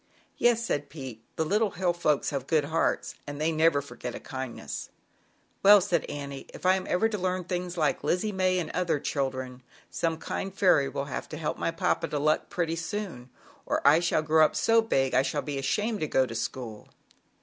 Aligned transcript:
"Yes," 0.39 0.65
said 0.65 0.89
Pete, 0.89 1.21
"the 1.35 1.45
Little 1.45 1.69
Hill 1.69 1.93
Folks 1.93 2.31
have 2.31 2.47
good 2.47 2.65
hearts, 2.65 3.13
and 3.27 3.39
they 3.39 3.51
never 3.51 3.83
forget 3.83 4.15
a 4.15 4.19
kindness.". 4.19 4.89
"Well, 5.61 5.79
"'said 5.79 6.05
Annie, 6.05 6.47
"if 6.51 6.65
ever 6.65 6.69
I 6.69 6.75
am 7.03 7.09
to 7.11 7.17
learn 7.19 7.43
things 7.43 7.77
like 7.77 8.03
Lizzie 8.03 8.31
May 8.31 8.57
and 8.57 8.71
other 8.71 8.99
children, 8.99 9.61
some 9.91 10.17
kind 10.17 10.51
Fairy 10.51 10.89
will 10.89 11.05
have 11.05 11.29
t 11.29 11.37
help 11.37 11.59
my 11.59 11.69
papa 11.69 12.07
to 12.07 12.17
luck 12.17 12.49
pretty 12.49 12.77
soon 12.77 13.29
or 13.67 13.87
I 13.87 13.99
shall 13.99 14.23
grow 14.23 14.51
so 14.53 14.81
big 14.81 15.13
I 15.13 15.21
shall 15.21 15.43
be 15.43 15.59
ashamed 15.59 15.99
to 15.99 16.07
go 16.07 16.25
to 16.25 16.33
school." 16.33 16.89